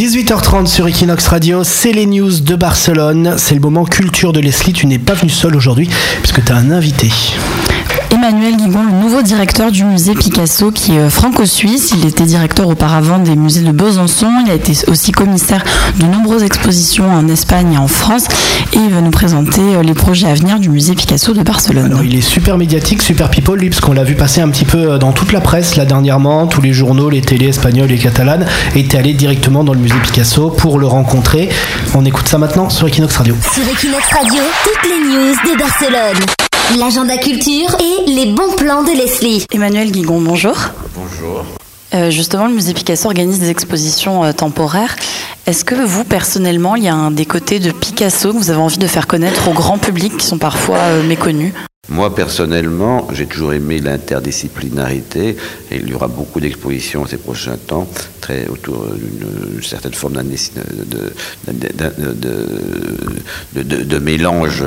[0.00, 3.34] 18h30 sur Equinox Radio, c'est les news de Barcelone.
[3.36, 4.72] C'est le moment culture de Leslie.
[4.72, 5.90] Tu n'es pas venu seul aujourd'hui
[6.22, 7.10] puisque tu as un invité.
[8.22, 11.92] Emmanuel Guigon, le nouveau directeur du musée Picasso, qui est euh, franco-suisse.
[11.96, 14.28] Il était directeur auparavant des musées de Besançon.
[14.44, 15.64] Il a été aussi commissaire
[15.98, 18.26] de nombreuses expositions en Espagne et en France.
[18.74, 21.86] Et il va nous présenter euh, les projets à venir du musée Picasso de Barcelone.
[21.86, 24.66] Alors, il est super médiatique, super people, lui, parce qu'on l'a vu passer un petit
[24.66, 27.98] peu euh, dans toute la presse là dernièrement, tous les journaux, les télés espagnoles et
[27.98, 28.44] catalanes,
[28.74, 31.48] et est allé directement dans le musée Picasso pour le rencontrer.
[31.94, 33.34] On écoute ça maintenant sur Equinox Radio.
[33.54, 38.90] Sur Equinox Radio, toutes les news de Barcelone l'agenda culture et les bons plans de
[38.90, 39.44] Leslie.
[39.52, 40.56] Emmanuel Guigon, bonjour.
[40.94, 41.44] Bonjour.
[41.94, 44.94] Euh, justement, le musée Picasso organise des expositions euh, temporaires.
[45.46, 48.60] Est-ce que vous, personnellement, il y a un des côtés de Picasso que vous avez
[48.60, 51.52] envie de faire connaître au grand public qui sont parfois euh, méconnus?
[51.90, 55.36] Moi, personnellement, j'ai toujours aimé l'interdisciplinarité
[55.72, 57.88] et il y aura beaucoup d'expositions ces prochains temps,
[58.20, 60.22] très autour d'une certaine forme de,
[63.62, 64.62] de, mélange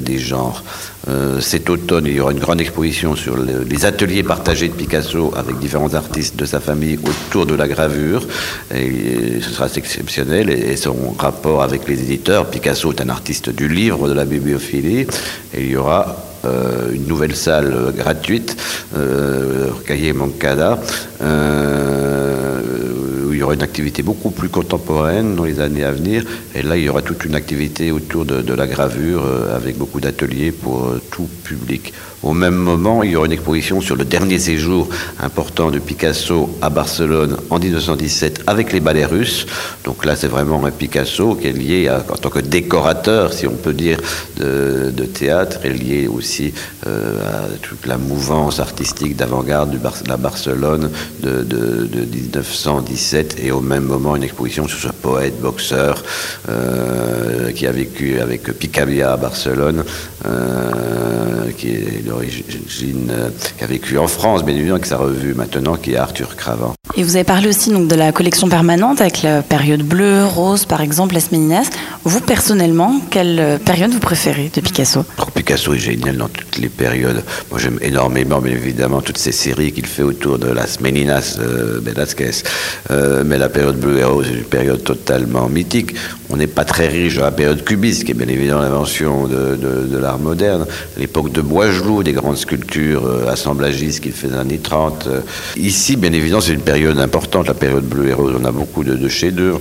[0.00, 0.64] des genres.
[1.08, 5.32] Euh, cet automne, il y aura une grande exposition sur les ateliers partagés de Picasso
[5.36, 8.26] avec différents artistes de sa famille autour de la gravure.
[8.74, 10.50] Et ce sera exceptionnel.
[10.50, 15.06] Et, son rapport avec les éditeurs, Picasso est un artiste du livre, de la bibliophilie.
[15.56, 18.56] Il y aura euh, une nouvelle salle gratuite,
[18.96, 20.78] euh, Cahier Mancada,
[21.22, 22.05] euh,
[23.36, 26.24] il y aura une activité beaucoup plus contemporaine dans les années à venir.
[26.54, 30.52] Et là, il y aura toute une activité autour de, la gravure, avec beaucoup d'ateliers
[30.52, 31.92] pour tout public.
[32.22, 34.88] Au même moment, il y aura une exposition sur le dernier séjour
[35.20, 39.46] important de Picasso à Barcelone en 1917 avec les ballets russes.
[39.84, 43.54] Donc là, c'est vraiment un Picasso qui est lié en tant que décorateur, si on
[43.54, 43.98] peut dire,
[44.38, 46.52] de, théâtre, et lié aussi
[46.86, 49.78] euh, à toute la mouvance artistique d'avant-garde de
[50.08, 50.90] la Barcelone
[51.22, 51.46] de,
[52.12, 53.25] 1917.
[53.38, 56.02] Et au même moment, une exposition sur ce poète, boxeur,
[56.48, 59.84] euh, qui a vécu avec Picabia à Barcelone,
[60.26, 65.34] euh, qui est d'origine, euh, qui a vécu en France, bien évidemment, avec sa revue
[65.34, 66.74] maintenant, qui est Arthur Cravant.
[66.96, 70.64] Et vous avez parlé aussi donc, de la collection permanente avec la période bleue, rose,
[70.64, 71.68] par exemple, Las Meninas.
[72.04, 75.04] Vous, personnellement, quelle période vous préférez de Picasso?
[75.18, 77.22] Oh, Picasso est génial dans toutes les périodes.
[77.50, 81.80] Moi, j'aime énormément, bien évidemment, toutes ces séries qu'il fait autour de Las Meninas euh,
[83.16, 85.94] euh, mais la période bleue et rose est une période totalement mythique.
[86.30, 89.56] On n'est pas très riche dans la période cubiste, qui est bien évidemment l'invention de,
[89.56, 90.66] de, l'art moderne.
[90.98, 95.08] L'époque de Boisgelou, des grandes sculptures assemblagistes qu'il fait dans les années 30.
[95.56, 98.34] Ici, bien évidemment, c'est une période importante, la période bleue et rose.
[98.40, 99.60] On a beaucoup de, de chefs-d'œuvre.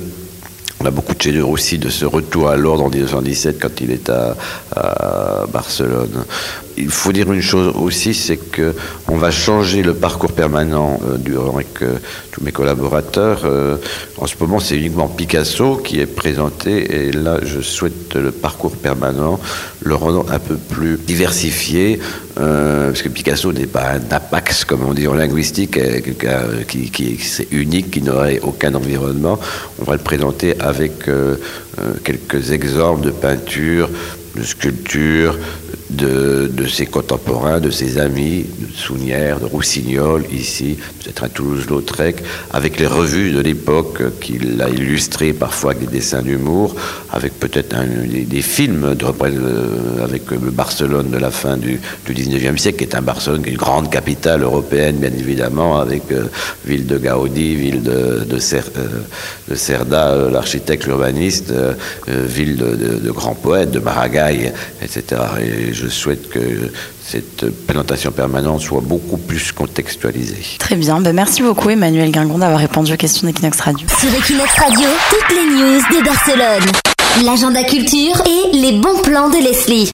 [0.81, 3.91] On a beaucoup de chefs-d'œuvre aussi de ce retour à l'ordre en 1917 quand il
[3.91, 6.25] est à Barcelone
[6.77, 8.73] il faut dire une chose aussi, c'est que
[9.07, 11.97] on va changer le parcours permanent euh, du avec euh,
[12.31, 13.41] tous mes collaborateurs.
[13.45, 13.77] Euh,
[14.17, 18.75] en ce moment, c'est uniquement Picasso qui est présenté, et là, je souhaite le parcours
[18.75, 19.39] permanent
[19.81, 21.99] le rendre un peu plus diversifié,
[22.35, 27.17] parce que Picasso n'est pas un apax, comme on dit en linguistique, quelqu'un qui, qui
[27.17, 29.39] c'est unique, qui n'aurait aucun environnement.
[29.79, 31.05] On va le présenter avec
[32.03, 33.89] quelques exemples de peinture,
[34.35, 35.37] de sculpture,
[35.89, 42.79] de, ses contemporains, de ses amis, de Sounière, de Roussignol, ici, peut-être à Toulouse-Lautrec, avec
[42.79, 46.75] les revues de l'époque qu'il a illustrées parfois avec des dessins d'humour,
[47.11, 47.75] avec peut-être
[48.07, 52.83] des, films de, euh, avec le Barcelone de la fin du, du 19e siècle, qui
[52.83, 56.25] est un Barcelone, une grande capitale européenne, bien évidemment, avec euh,
[56.65, 61.53] ville de Gaudi, ville de, de, euh, Cerda, l'architecte, l'urbaniste,
[62.07, 65.21] ville de, de, grands poètes, de Maragall, etc.
[65.41, 66.71] Et je souhaite que
[67.05, 70.57] cette présentation permanente soit beaucoup plus contextualisée.
[70.57, 73.87] Très bien, ben merci beaucoup Emmanuel Guingon d'avoir répondu aux questions d'Equinox Radio.
[73.99, 76.71] Sur Equinox Radio, toutes les news de Barcelone,
[77.25, 79.91] l'agenda culture et les bons plans de Leslie.